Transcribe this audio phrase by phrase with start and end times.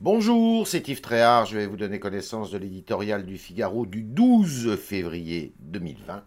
[0.00, 1.46] Bonjour, c'est Yves Tréhard.
[1.46, 6.24] Je vais vous donner connaissance de l'éditorial du Figaro du 12 février 2020.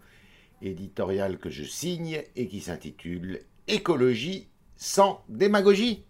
[0.62, 4.48] Éditorial que je signe et qui s'intitule Écologie
[4.78, 6.04] sans démagogie.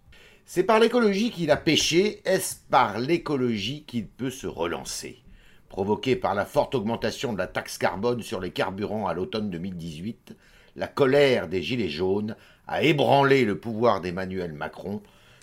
[0.45, 5.21] C'est par l'écologie qu'il a péché, est-ce par l'écologie qu'il peut se relancer?
[5.67, 10.33] Provoqué par la forte augmentation de la taxe carbone sur les carburants à l'automne 2018,
[10.77, 12.37] la colère des Gilets jaunes
[12.67, 15.01] a ébranlé le pouvoir d'Emmanuel Macron.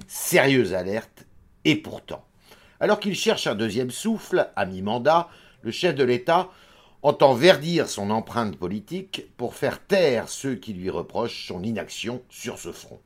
[0.08, 1.26] Sérieuse alerte
[1.66, 2.24] et pourtant,
[2.78, 5.28] alors qu'il cherche un deuxième souffle, à mi-mandat,
[5.62, 6.48] le chef de l'État
[7.02, 12.58] entend verdir son empreinte politique pour faire taire ceux qui lui reprochent son inaction sur
[12.58, 13.00] ce front.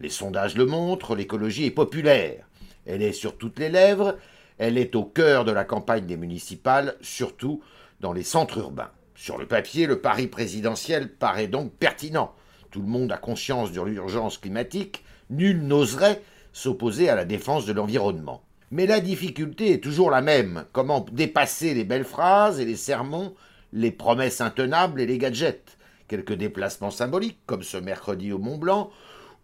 [0.00, 2.44] Les sondages le montrent, l'écologie est populaire.
[2.86, 4.16] Elle est sur toutes les lèvres,
[4.58, 7.62] elle est au cœur de la campagne des municipales, surtout
[8.00, 8.90] dans les centres urbains.
[9.14, 12.34] Sur le papier, le pari présidentiel paraît donc pertinent.
[12.72, 16.20] Tout le monde a conscience de l'urgence climatique, nul n'oserait
[16.52, 18.42] s'opposer à la défense de l'environnement.
[18.70, 20.64] Mais la difficulté est toujours la même.
[20.72, 23.34] Comment dépasser les belles phrases et les sermons,
[23.72, 25.76] les promesses intenables et les gadgets?
[26.08, 28.90] Quelques déplacements symboliques, comme ce mercredi au Mont Blanc,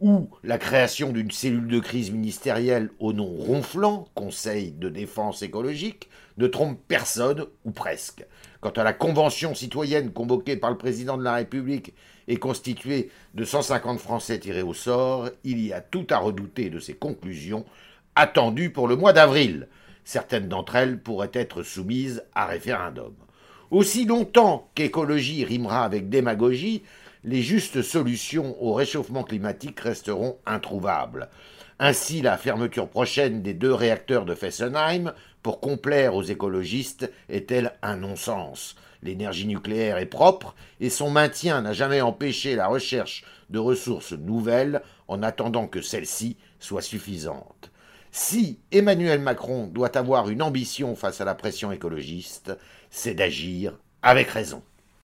[0.00, 6.08] ou la création d'une cellule de crise ministérielle au nom ronflant, Conseil de défense écologique,
[6.36, 8.24] ne trompe personne, ou presque.
[8.60, 11.94] Quant à la convention citoyenne convoquée par le président de la République
[12.28, 16.78] et constituée de 150 Français tirés au sort, il y a tout à redouter de
[16.78, 17.64] ses conclusions,
[18.14, 19.68] attendues pour le mois d'avril.
[20.04, 23.14] Certaines d'entre elles pourraient être soumises à référendum.
[23.70, 26.82] Aussi longtemps qu'écologie rimera avec démagogie,
[27.28, 31.28] les justes solutions au réchauffement climatique resteront introuvables.
[31.78, 35.12] Ainsi, la fermeture prochaine des deux réacteurs de Fessenheim,
[35.42, 38.76] pour complaire aux écologistes, est-elle un non-sens?
[39.02, 44.80] L'énergie nucléaire est propre et son maintien n'a jamais empêché la recherche de ressources nouvelles
[45.06, 47.70] en attendant que celles-ci soient suffisantes.
[48.10, 52.56] Si Emmanuel Macron doit avoir une ambition face à la pression écologiste,
[52.88, 54.62] c'est d'agir avec raison.